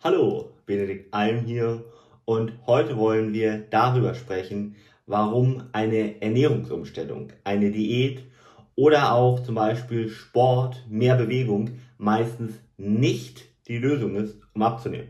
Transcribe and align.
Hallo, 0.00 0.52
Benedikt 0.64 1.12
Alm 1.12 1.40
hier 1.40 1.84
und 2.24 2.52
heute 2.68 2.96
wollen 2.96 3.32
wir 3.32 3.58
darüber 3.68 4.14
sprechen, 4.14 4.76
warum 5.06 5.64
eine 5.72 6.22
Ernährungsumstellung, 6.22 7.32
eine 7.42 7.72
Diät 7.72 8.22
oder 8.76 9.12
auch 9.12 9.42
zum 9.42 9.56
Beispiel 9.56 10.08
Sport, 10.08 10.84
mehr 10.88 11.16
Bewegung 11.16 11.80
meistens 11.96 12.60
nicht 12.76 13.46
die 13.66 13.78
Lösung 13.78 14.14
ist, 14.14 14.38
um 14.54 14.62
abzunehmen. 14.62 15.08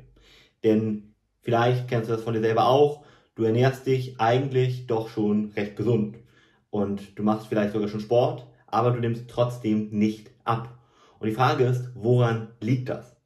Denn 0.65 1.13
vielleicht 1.43 1.87
kennst 1.87 2.09
du 2.09 2.15
das 2.15 2.25
von 2.25 2.33
dir 2.33 2.41
selber 2.41 2.67
auch, 2.67 3.05
du 3.35 3.43
ernährst 3.43 3.87
dich 3.87 4.19
eigentlich 4.19 4.87
doch 4.87 5.11
schon 5.11 5.53
recht 5.55 5.77
gesund 5.77 6.17
und 6.71 7.19
du 7.19 7.23
machst 7.23 7.49
vielleicht 7.49 7.75
sogar 7.75 7.89
schon 7.89 8.01
Sport, 8.01 8.47
aber 8.67 8.93
du 8.93 9.01
nimmst 9.01 9.29
trotzdem 9.29 9.91
nicht 9.91 10.31
ab. 10.45 10.79
Und 11.19 11.29
die 11.29 11.35
Frage 11.35 11.65
ist, 11.65 11.91
woran 11.95 12.49
liegt 12.63 12.89
das? 12.89 13.18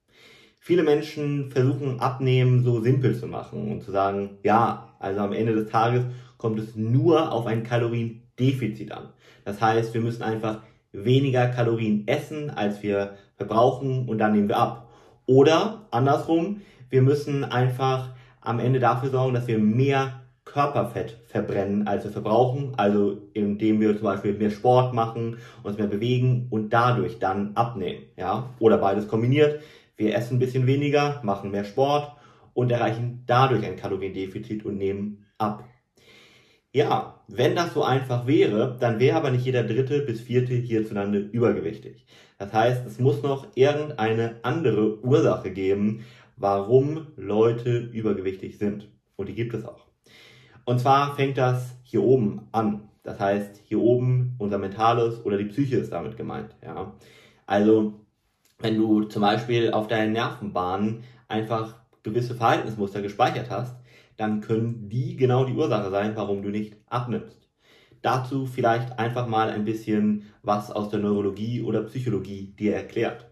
Viele 0.64 0.84
Menschen 0.84 1.50
versuchen 1.50 1.98
Abnehmen 1.98 2.62
so 2.62 2.80
simpel 2.80 3.18
zu 3.18 3.26
machen 3.26 3.72
und 3.72 3.82
zu 3.82 3.90
sagen, 3.90 4.39
ja, 4.44 4.94
also 5.00 5.18
am 5.18 5.32
Ende 5.32 5.57
des 5.57 5.68
Tages 5.68 6.04
kommt 6.36 6.61
es 6.61 6.76
nur 6.76 7.32
auf 7.32 7.46
ein 7.46 7.64
Kaloriendefizit 7.64 8.93
an. 8.93 9.08
Das 9.44 9.61
heißt, 9.61 9.93
wir 9.93 10.00
müssen 10.00 10.22
einfach 10.22 10.61
weniger 10.93 11.48
Kalorien 11.48 12.06
essen, 12.06 12.48
als 12.48 12.80
wir 12.80 13.14
verbrauchen 13.34 14.08
und 14.08 14.18
dann 14.18 14.34
nehmen 14.34 14.48
wir 14.48 14.56
ab. 14.56 14.89
Oder 15.26 15.89
andersrum, 15.90 16.61
wir 16.90 17.03
müssen 17.03 17.42
einfach 17.42 18.11
am 18.40 18.61
Ende 18.61 18.79
dafür 18.79 19.11
sorgen, 19.11 19.34
dass 19.34 19.48
wir 19.48 19.58
mehr 19.58 20.20
Körperfett 20.44 21.18
verbrennen, 21.26 21.89
als 21.89 22.04
wir 22.04 22.12
verbrauchen, 22.12 22.75
also 22.76 23.18
indem 23.32 23.81
wir 23.81 23.96
zum 23.96 24.04
Beispiel 24.04 24.34
mehr 24.34 24.50
Sport 24.50 24.94
machen, 24.94 25.39
uns 25.64 25.76
mehr 25.76 25.89
bewegen 25.89 26.46
und 26.50 26.72
dadurch 26.72 27.18
dann 27.18 27.56
abnehmen, 27.56 28.04
ja, 28.17 28.50
oder 28.61 28.79
beides 28.79 29.08
kombiniert. 29.08 29.61
Wir 30.02 30.16
essen 30.16 30.36
ein 30.36 30.40
bisschen 30.40 30.66
weniger, 30.66 31.20
machen 31.22 31.52
mehr 31.52 31.62
Sport 31.62 32.16
und 32.55 32.72
erreichen 32.72 33.22
dadurch 33.27 33.64
ein 33.64 33.77
Kaloriendefizit 33.77 34.64
und 34.64 34.77
nehmen 34.77 35.27
ab. 35.39 35.62
Ja, 36.72 37.22
wenn 37.28 37.55
das 37.55 37.72
so 37.72 37.84
einfach 37.84 38.27
wäre, 38.27 38.77
dann 38.81 38.98
wäre 38.98 39.17
aber 39.17 39.31
nicht 39.31 39.44
jeder 39.44 39.62
dritte 39.62 40.00
bis 40.00 40.20
vierte 40.20 40.55
hierzulande 40.55 41.20
übergewichtig. 41.20 42.05
Das 42.36 42.53
heißt, 42.53 42.84
es 42.84 42.98
muss 42.98 43.22
noch 43.22 43.47
irgendeine 43.55 44.41
andere 44.42 45.00
Ursache 45.05 45.53
geben, 45.53 46.05
warum 46.37 47.06
Leute 47.14 47.78
übergewichtig 47.78 48.59
sind. 48.59 48.89
Und 49.14 49.28
die 49.28 49.37
gibt 49.37 49.55
es 49.55 49.64
auch. 49.64 49.87
Und 50.64 50.81
zwar 50.81 51.14
fängt 51.14 51.39
das 51.39 51.77
hier 51.84 52.03
oben 52.03 52.48
an. 52.50 52.89
Das 53.05 53.20
heißt, 53.20 53.62
hier 53.66 53.81
oben 53.81 54.34
unser 54.39 54.59
Mentales 54.59 55.25
oder 55.25 55.39
die 55.39 55.44
Psyche 55.44 55.77
ist 55.77 55.92
damit 55.92 56.16
gemeint. 56.16 56.56
Ja. 56.61 56.97
Also 57.47 58.02
wenn 58.63 58.77
du 58.77 59.05
zum 59.05 59.23
Beispiel 59.23 59.73
auf 59.73 59.89
deinen 59.89 60.13
Nervenbahnen 60.13 61.05
einfach 61.29 61.77
gewisse 62.03 62.35
Verhaltensmuster 62.35 63.03
gespeichert 63.03 63.51
hast, 63.51 63.77
dann 64.17 64.41
können 64.41 64.89
die 64.89 65.17
genau 65.17 65.45
die 65.45 65.55
Ursache 65.55 65.91
sein, 65.91 66.17
warum 66.17 66.43
du 66.43 66.51
nicht 66.51 66.77
abnimmst. 66.87 67.49
Dazu 68.03 68.47
vielleicht 68.47 68.99
einfach 68.99 69.27
mal 69.27 69.51
ein 69.51 69.65
bisschen 69.65 70.25
was 70.43 70.71
aus 70.71 70.91
der 70.91 70.99
Neurologie 70.99 71.63
oder 71.63 71.83
Psychologie 71.85 72.55
dir 72.59 72.75
erklärt. 72.75 73.31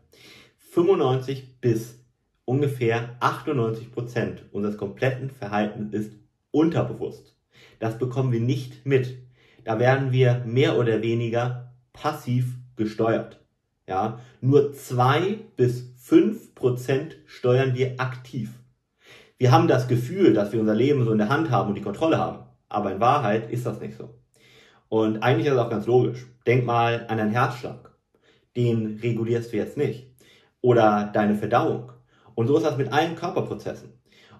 95 0.71 1.61
bis 1.61 2.05
ungefähr 2.45 3.17
98 3.21 3.93
Prozent 3.93 4.45
unseres 4.53 4.77
kompletten 4.77 5.31
Verhaltens 5.31 5.93
ist 5.93 6.13
unterbewusst. 6.53 7.37
Das 7.81 7.99
bekommen 7.99 8.33
wir 8.33 8.41
nicht 8.41 8.87
mit. 8.87 9.19
Da 9.65 9.79
werden 9.79 10.13
wir 10.13 10.45
mehr 10.47 10.79
oder 10.79 11.03
weniger 11.03 11.75
passiv 11.93 12.57
gesteuert. 12.77 13.40
Ja, 13.91 14.21
nur 14.41 14.73
zwei 14.73 15.41
bis 15.57 15.93
fünf 15.97 16.55
Prozent 16.55 17.17
steuern 17.27 17.75
wir 17.75 17.99
aktiv. 17.99 18.51
Wir 19.37 19.51
haben 19.51 19.67
das 19.67 19.89
Gefühl, 19.89 20.33
dass 20.33 20.53
wir 20.53 20.61
unser 20.61 20.77
Leben 20.77 21.05
so 21.05 21.11
in 21.11 21.19
der 21.19 21.29
Hand 21.29 21.51
haben 21.51 21.71
und 21.71 21.75
die 21.75 21.83
Kontrolle 21.83 22.17
haben. 22.17 22.45
Aber 22.69 22.93
in 22.93 23.01
Wahrheit 23.01 23.51
ist 23.51 23.67
das 23.67 23.81
nicht 23.81 23.99
so. 23.99 24.15
Und 24.89 25.25
eigentlich 25.25 25.49
ist 25.49 25.57
das 25.57 25.67
auch 25.67 25.71
ganz 25.71 25.89
logisch. 25.89 26.25
Denk 26.47 26.65
mal 26.65 27.05
an 27.09 27.19
deinen 27.19 27.33
Herzschlag. 27.33 27.91
Den 28.57 29.01
regulierst 29.03 29.53
du 29.53 29.57
jetzt 29.57 29.77
nicht. 29.77 30.07
Oder 30.61 31.11
deine 31.13 31.35
Verdauung. 31.35 31.91
Und 32.37 32.47
so 32.47 32.59
ist 32.59 32.67
das 32.67 32.79
mit 32.79 32.93
allen 32.93 33.17
Körperprozessen. 33.17 33.93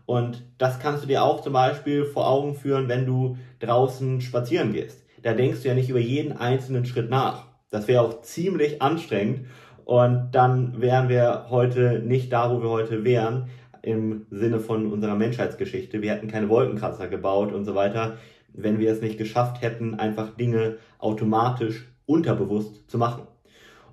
Und 0.07 0.45
das 0.59 0.79
kannst 0.79 1.03
du 1.03 1.09
dir 1.09 1.25
auch 1.25 1.43
zum 1.43 1.55
Beispiel 1.55 2.05
vor 2.05 2.29
Augen 2.29 2.55
führen, 2.55 2.87
wenn 2.87 3.05
du 3.05 3.37
draußen 3.59 4.21
spazieren 4.21 4.73
gehst. 4.73 5.05
Da 5.25 5.35
denkst 5.35 5.63
du 5.63 5.69
ja 5.69 5.75
nicht 5.75 5.91
über 5.91 5.99
jeden 5.99 6.37
einzelnen 6.37 6.87
Schritt 6.87 7.11
nach. 7.11 7.50
Das 7.71 7.87
wäre 7.87 8.03
auch 8.03 8.23
ziemlich 8.23 8.83
anstrengend 8.83 9.47
und 9.85 10.31
dann 10.33 10.81
wären 10.81 11.09
wir 11.09 11.47
heute 11.51 12.01
nicht 12.01 12.33
da, 12.33 12.51
wo 12.51 12.63
wir 12.63 12.71
heute 12.71 13.05
wären, 13.05 13.49
im 13.83 14.27
Sinne 14.31 14.59
von 14.59 14.93
unserer 14.93 15.15
Menschheitsgeschichte. 15.15 16.03
Wir 16.03 16.13
hätten 16.13 16.29
keine 16.29 16.49
Wolkenkratzer 16.49 17.09
gebaut 17.09 17.53
und 17.53 17.65
so 17.65 17.75
weiter, 17.75 18.19
wenn 18.53 18.79
wir 18.79 18.91
es 18.93 19.01
nicht 19.01 19.19
geschafft 19.19 19.63
hätten, 19.63 19.95
einfach 19.95 20.37
Dinge 20.37 20.77
automatisch 20.99 21.89
unterbewusst 22.07 22.91
zu 22.91 22.99
machen. 22.99 23.23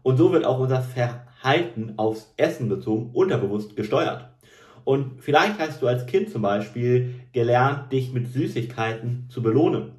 Und 0.01 0.17
so 0.17 0.31
wird 0.31 0.45
auch 0.45 0.59
unser 0.59 0.81
Verhalten 0.81 1.93
aufs 1.97 2.33
Essen 2.37 2.69
bezogen 2.69 3.11
unterbewusst 3.13 3.75
gesteuert. 3.75 4.29
Und 4.85 5.21
vielleicht 5.21 5.59
hast 5.59 5.81
du 5.81 5.87
als 5.87 6.05
Kind 6.05 6.29
zum 6.29 6.41
Beispiel 6.41 7.13
gelernt, 7.33 7.91
dich 7.91 8.13
mit 8.13 8.31
Süßigkeiten 8.31 9.27
zu 9.29 9.43
belohnen. 9.43 9.91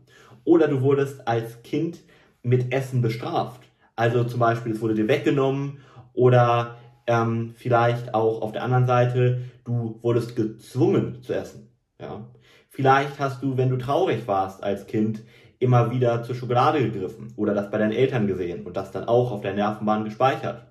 Oder 0.45 0.67
du 0.67 0.81
wurdest 0.81 1.29
als 1.29 1.63
Kind 1.63 2.01
mit 2.43 2.73
Essen 2.73 3.03
bestraft. 3.03 3.68
Also 3.99 4.23
zum 4.23 4.39
Beispiel, 4.39 4.71
es 4.71 4.81
wurde 4.81 4.95
dir 4.95 5.09
weggenommen 5.09 5.79
oder 6.13 6.77
ähm, 7.09 7.55
vielleicht 7.57 8.15
auch 8.15 8.43
auf 8.43 8.53
der 8.53 8.63
anderen 8.63 8.87
Seite, 8.87 9.43
du 9.65 9.99
wurdest 10.03 10.37
gezwungen 10.37 11.21
zu 11.25 11.33
essen. 11.33 11.73
Ja? 12.01 12.25
Vielleicht 12.69 13.19
hast 13.19 13.43
du, 13.43 13.57
wenn 13.57 13.71
du 13.71 13.77
traurig 13.77 14.29
warst 14.29 14.63
als 14.63 14.87
Kind, 14.87 15.23
immer 15.59 15.91
wieder 15.91 16.23
zur 16.23 16.37
Schokolade 16.37 16.79
gegriffen 16.79 17.33
oder 17.35 17.55
das 17.55 17.73
bei 17.73 17.79
deinen 17.79 17.91
Eltern 17.91 18.29
gesehen 18.29 18.65
und 18.65 18.77
das 18.77 18.93
dann 18.93 19.09
auch 19.09 19.33
auf 19.33 19.41
der 19.41 19.55
Nervenbahn 19.55 20.05
gespeichert. 20.05 20.63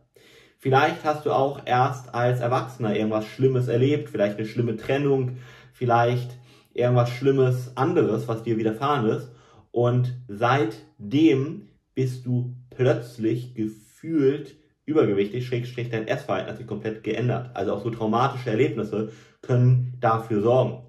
Vielleicht 0.57 1.03
hast 1.03 1.25
du 1.25 1.33
auch 1.33 1.59
erst 1.65 2.15
als 2.15 2.39
Erwachsener 2.39 2.95
irgendwas 2.95 3.25
Schlimmes 3.25 3.67
erlebt, 3.67 4.07
vielleicht 4.07 4.37
eine 4.37 4.47
schlimme 4.47 4.77
Trennung, 4.77 5.35
vielleicht 5.73 6.29
irgendwas 6.73 7.09
Schlimmes 7.09 7.75
anderes, 7.75 8.29
was 8.29 8.43
dir 8.43 8.57
widerfahren 8.57 9.05
ist. 9.09 9.29
Und 9.71 10.13
seitdem 10.29 11.67
bist 11.97 12.27
du 12.27 12.55
plötzlich 12.69 13.55
gefühlt 13.55 14.55
übergewichtig, 14.85 15.47
schrägstrich 15.47 15.89
dein 15.89 16.07
Essverhalten 16.07 16.51
hat 16.51 16.57
sich 16.57 16.67
komplett 16.67 17.03
geändert. 17.03 17.55
Also 17.55 17.73
auch 17.73 17.83
so 17.83 17.89
traumatische 17.89 18.51
Erlebnisse 18.51 19.11
können 19.41 19.97
dafür 19.99 20.43
sorgen. 20.43 20.83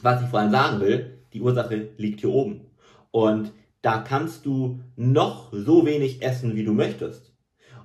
Was 0.00 0.22
ich 0.22 0.28
vor 0.28 0.40
allem 0.40 0.50
sagen 0.50 0.80
will, 0.80 1.18
die 1.34 1.42
Ursache 1.42 1.90
liegt 1.98 2.20
hier 2.20 2.30
oben. 2.30 2.62
Und 3.10 3.52
da 3.82 3.98
kannst 3.98 4.46
du 4.46 4.80
noch 4.96 5.52
so 5.52 5.84
wenig 5.84 6.22
essen, 6.22 6.56
wie 6.56 6.64
du 6.64 6.72
möchtest. 6.72 7.36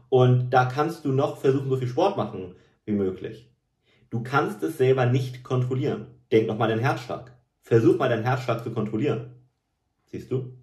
Und 0.07 0.52
da 0.52 0.63
kannst 0.63 1.03
du 1.03 1.12
noch 1.12 1.40
versuchen, 1.41 1.68
so 1.68 1.75
viel 1.75 1.90
Sport 1.90 2.16
machen 2.16 2.56
wie 2.85 2.94
möglich. 2.94 3.52
Du 4.09 4.23
kannst 4.23 4.63
es 4.63 4.78
selber 4.78 5.06
nicht 5.06 5.44
kontrollieren. 5.44 6.07
Denk 6.31 6.47
nochmal 6.47 6.69
deinen 6.69 6.79
Herzschlag. 6.79 7.38
Versuch 7.62 7.97
mal 7.97 8.07
deinen 8.07 8.23
Herzschlag 8.23 8.63
zu 8.63 8.72
kontrollieren. 8.72 9.34
Siehst 10.06 10.31
du? 10.31 10.53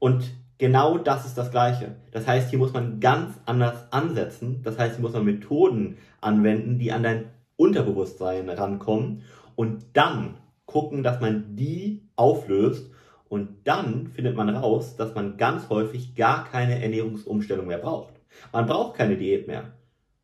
Und 0.00 0.32
Genau 0.58 0.98
das 0.98 1.26
ist 1.26 1.36
das 1.36 1.50
Gleiche. 1.50 1.96
Das 2.12 2.26
heißt, 2.26 2.50
hier 2.50 2.58
muss 2.58 2.72
man 2.72 3.00
ganz 3.00 3.34
anders 3.44 3.92
ansetzen. 3.92 4.62
Das 4.62 4.78
heißt, 4.78 4.96
hier 4.96 5.02
muss 5.02 5.12
man 5.12 5.24
Methoden 5.24 5.98
anwenden, 6.20 6.78
die 6.78 6.92
an 6.92 7.02
dein 7.02 7.30
Unterbewusstsein 7.56 8.48
rankommen 8.48 9.22
und 9.56 9.84
dann 9.94 10.38
gucken, 10.66 11.02
dass 11.02 11.20
man 11.20 11.56
die 11.56 12.08
auflöst 12.16 12.90
und 13.28 13.48
dann 13.64 14.08
findet 14.08 14.36
man 14.36 14.48
raus, 14.48 14.96
dass 14.96 15.14
man 15.14 15.36
ganz 15.36 15.68
häufig 15.68 16.14
gar 16.14 16.44
keine 16.44 16.82
Ernährungsumstellung 16.82 17.66
mehr 17.66 17.78
braucht. 17.78 18.14
Man 18.52 18.66
braucht 18.66 18.96
keine 18.96 19.16
Diät 19.16 19.46
mehr. 19.46 19.72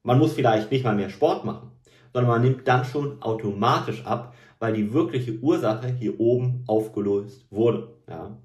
Man 0.02 0.18
muss 0.18 0.34
vielleicht 0.34 0.70
nicht 0.70 0.84
mal 0.84 0.96
mehr 0.96 1.10
Sport 1.10 1.44
machen, 1.44 1.72
sondern 2.12 2.30
man 2.30 2.42
nimmt 2.42 2.66
dann 2.66 2.84
schon 2.84 3.20
automatisch 3.22 4.04
ab, 4.06 4.34
weil 4.58 4.74
die 4.74 4.92
wirkliche 4.92 5.38
Ursache 5.40 5.88
hier 5.88 6.18
oben 6.20 6.64
aufgelöst 6.66 7.46
wurde. 7.50 7.94
Ja. 8.08 8.36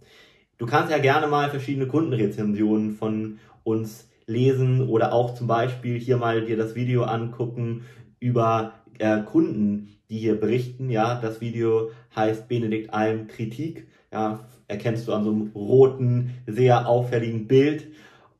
Du 0.57 0.65
kannst 0.65 0.89
ja 0.89 0.99
gerne 0.99 1.27
mal 1.27 1.49
verschiedene 1.49 1.87
Kundenrezensionen 1.87 2.91
von 2.91 3.39
uns 3.63 4.09
lesen 4.25 4.87
oder 4.87 5.13
auch 5.13 5.33
zum 5.33 5.47
Beispiel 5.47 5.99
hier 5.99 6.17
mal 6.17 6.45
dir 6.45 6.55
das 6.55 6.75
Video 6.75 7.03
angucken 7.03 7.83
über 8.19 8.73
äh, 8.97 9.21
Kunden, 9.21 9.89
die 10.09 10.17
hier 10.17 10.39
berichten. 10.39 10.89
Ja, 10.89 11.19
das 11.19 11.41
Video 11.41 11.91
heißt 12.15 12.47
Benedikt 12.47 12.93
Alm 12.93 13.27
Kritik. 13.27 13.87
Ja, 14.13 14.47
erkennst 14.67 15.07
du 15.07 15.13
an 15.13 15.25
so 15.25 15.31
einem 15.31 15.51
roten, 15.53 16.31
sehr 16.47 16.87
auffälligen 16.87 17.47
Bild. 17.47 17.87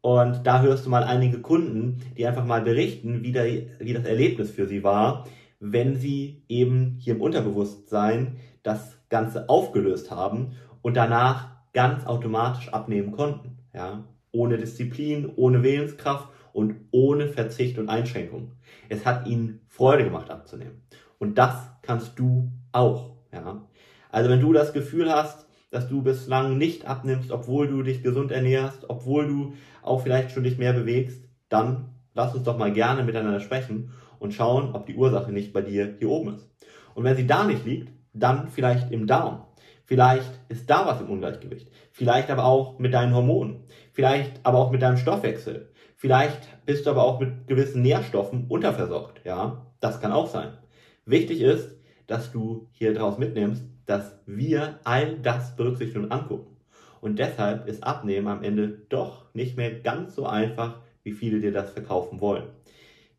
Und 0.01 0.47
da 0.47 0.61
hörst 0.61 0.85
du 0.85 0.89
mal 0.89 1.03
einige 1.03 1.39
Kunden, 1.39 1.99
die 2.17 2.25
einfach 2.25 2.45
mal 2.45 2.61
berichten, 2.61 3.23
wie, 3.23 3.31
der, 3.31 3.45
wie 3.79 3.93
das 3.93 4.05
Erlebnis 4.05 4.51
für 4.51 4.67
sie 4.67 4.83
war, 4.83 5.27
wenn 5.59 5.97
sie 5.97 6.43
eben 6.47 6.97
hier 6.99 7.15
im 7.15 7.21
Unterbewusstsein 7.21 8.37
das 8.63 8.97
Ganze 9.09 9.49
aufgelöst 9.49 10.11
haben 10.11 10.53
und 10.81 10.95
danach 10.95 11.54
ganz 11.75 12.07
automatisch 12.07 12.69
abnehmen 12.69 13.11
konnten. 13.11 13.59
Ja? 13.73 14.05
Ohne 14.31 14.57
Disziplin, 14.57 15.31
ohne 15.35 15.61
Willenskraft 15.61 16.29
und 16.53 16.75
ohne 16.91 17.27
Verzicht 17.27 17.77
und 17.77 17.89
Einschränkung. 17.89 18.53
Es 18.89 19.05
hat 19.05 19.27
ihnen 19.27 19.59
Freude 19.67 20.05
gemacht 20.05 20.31
abzunehmen. 20.31 20.81
Und 21.19 21.37
das 21.37 21.69
kannst 21.81 22.17
du 22.17 22.51
auch. 22.71 23.17
Ja? 23.31 23.67
Also 24.09 24.29
wenn 24.29 24.39
du 24.39 24.53
das 24.53 24.71
Gefühl 24.71 25.11
hast, 25.11 25.47
dass 25.69 25.89
du 25.89 26.01
bislang 26.01 26.57
nicht 26.57 26.87
abnimmst, 26.87 27.31
obwohl 27.31 27.67
du 27.67 27.83
dich 27.83 28.01
gesund 28.01 28.31
ernährst, 28.31 28.89
obwohl 28.89 29.27
du 29.27 29.53
auch 29.83 30.01
vielleicht 30.01 30.31
schon 30.31 30.43
dich 30.43 30.57
mehr 30.57 30.71
bewegst, 30.71 31.27
dann 31.49 31.89
lass 32.13 32.33
uns 32.33 32.45
doch 32.45 32.57
mal 32.57 32.71
gerne 32.71 33.03
miteinander 33.03 33.41
sprechen 33.41 33.91
und 34.19 34.33
schauen, 34.33 34.73
ob 34.73 34.85
die 34.85 34.95
Ursache 34.95 35.33
nicht 35.33 35.51
bei 35.51 35.61
dir 35.61 35.95
hier 35.99 36.09
oben 36.09 36.35
ist. 36.35 36.49
Und 36.93 37.03
wenn 37.03 37.17
sie 37.17 37.27
da 37.27 37.43
nicht 37.43 37.65
liegt, 37.65 37.91
dann 38.13 38.47
vielleicht 38.47 38.91
im 38.93 39.07
Darm. 39.07 39.43
Vielleicht 39.85 40.39
ist 40.49 40.69
da 40.69 40.85
was 40.87 40.99
im 40.99 41.09
Ungleichgewicht. 41.09 41.69
Vielleicht 41.91 42.29
aber 42.29 42.45
auch 42.45 42.79
mit 42.79 42.93
deinen 42.93 43.13
Hormonen. 43.13 43.63
Vielleicht 43.93 44.39
aber 44.43 44.59
auch 44.59 44.71
mit 44.71 44.81
deinem 44.81 44.97
Stoffwechsel. 44.97 45.69
Vielleicht 45.95 46.65
bist 46.65 46.85
du 46.85 46.89
aber 46.89 47.03
auch 47.03 47.19
mit 47.19 47.47
gewissen 47.47 47.81
Nährstoffen 47.81 48.47
unterversorgt. 48.49 49.21
Ja, 49.25 49.67
das 49.79 50.01
kann 50.01 50.11
auch 50.11 50.27
sein. 50.27 50.57
Wichtig 51.05 51.41
ist, 51.41 51.77
dass 52.07 52.31
du 52.31 52.67
hier 52.71 52.93
draus 52.93 53.17
mitnimmst, 53.17 53.63
dass 53.85 54.19
wir 54.25 54.79
all 54.83 55.19
das 55.19 55.55
berücksichtigen 55.55 56.05
und 56.05 56.11
angucken. 56.11 56.57
Und 57.01 57.19
deshalb 57.19 57.67
ist 57.67 57.83
Abnehmen 57.83 58.27
am 58.27 58.43
Ende 58.43 58.67
doch 58.89 59.33
nicht 59.35 59.57
mehr 59.57 59.71
ganz 59.79 60.15
so 60.15 60.25
einfach, 60.25 60.81
wie 61.03 61.13
viele 61.13 61.39
dir 61.39 61.51
das 61.51 61.69
verkaufen 61.69 62.19
wollen. 62.19 62.45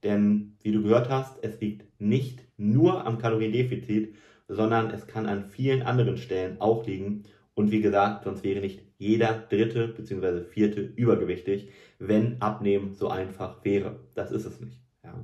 Denn 0.02 0.56
wie 0.62 0.72
du 0.72 0.82
gehört 0.82 1.08
hast, 1.08 1.42
es 1.42 1.60
liegt 1.60 2.00
nicht 2.00 2.42
nur 2.56 3.06
am 3.06 3.18
Kaloriendefizit, 3.18 4.14
sondern 4.48 4.90
es 4.90 5.06
kann 5.06 5.26
an 5.26 5.44
vielen 5.44 5.82
anderen 5.82 6.16
Stellen 6.16 6.60
auch 6.60 6.86
liegen. 6.86 7.24
Und 7.54 7.70
wie 7.70 7.80
gesagt, 7.80 8.24
sonst 8.24 8.42
wäre 8.44 8.60
nicht 8.60 8.82
jeder 8.98 9.44
dritte 9.48 9.88
bzw. 9.88 10.42
vierte 10.42 10.80
übergewichtig, 10.80 11.70
wenn 11.98 12.40
Abnehmen 12.40 12.94
so 12.94 13.08
einfach 13.08 13.64
wäre. 13.64 14.00
Das 14.14 14.30
ist 14.30 14.44
es 14.44 14.60
nicht. 14.60 14.80
Ja, 15.02 15.14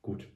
gut. 0.00 0.26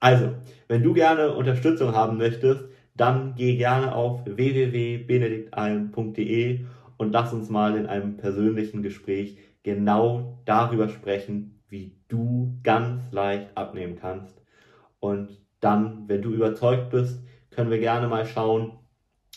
Also, 0.00 0.34
wenn 0.68 0.82
du 0.82 0.92
gerne 0.94 1.34
Unterstützung 1.34 1.94
haben 1.94 2.18
möchtest, 2.18 2.64
dann 2.94 3.34
geh 3.36 3.56
gerne 3.56 3.94
auf 3.94 4.24
www.benediktalm.de 4.26 6.64
und 6.96 7.12
lass 7.12 7.32
uns 7.32 7.48
mal 7.48 7.76
in 7.76 7.86
einem 7.86 8.16
persönlichen 8.16 8.82
Gespräch 8.82 9.38
genau 9.62 10.40
darüber 10.44 10.88
sprechen, 10.88 11.62
wie 11.68 11.96
du 12.08 12.58
ganz 12.62 13.12
leicht 13.12 13.56
abnehmen 13.56 13.96
kannst. 13.96 14.42
Und 15.00 15.28
dann, 15.60 16.08
wenn 16.08 16.22
du 16.22 16.32
überzeugt 16.32 16.90
bist, 16.90 17.20
können 17.58 17.72
wir 17.72 17.80
gerne 17.80 18.06
mal 18.06 18.24
schauen, 18.24 18.78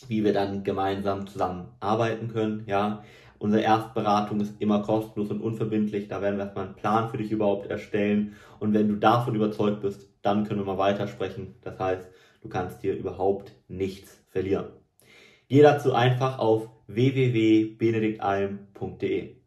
wie 0.07 0.23
wir 0.23 0.31
dann 0.31 0.63
gemeinsam 0.63 1.25
zusammenarbeiten 1.25 2.27
können. 2.27 2.65
Ja, 2.67 3.03
unsere 3.39 3.63
Erstberatung 3.63 4.41
ist 4.41 4.61
immer 4.61 4.83
kostenlos 4.83 5.31
und 5.31 5.41
unverbindlich. 5.41 6.07
Da 6.07 6.21
werden 6.21 6.37
wir 6.37 6.43
erstmal 6.43 6.65
einen 6.65 6.75
Plan 6.75 7.09
für 7.09 7.17
dich 7.17 7.31
überhaupt 7.31 7.65
erstellen. 7.65 8.35
Und 8.59 8.75
wenn 8.75 8.89
du 8.89 8.97
davon 8.97 9.33
überzeugt 9.33 9.81
bist, 9.81 10.07
dann 10.21 10.43
können 10.43 10.59
wir 10.59 10.67
mal 10.67 10.77
weitersprechen. 10.77 11.55
Das 11.63 11.79
heißt, 11.79 12.07
du 12.43 12.47
kannst 12.47 12.83
dir 12.83 12.93
überhaupt 12.93 13.53
nichts 13.67 14.23
verlieren. 14.29 14.67
Geh 15.49 15.63
dazu 15.63 15.93
einfach 15.93 16.37
auf 16.37 16.69
www.benediktalm.de. 16.85 19.40